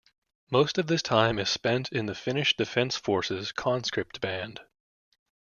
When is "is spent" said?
1.37-1.91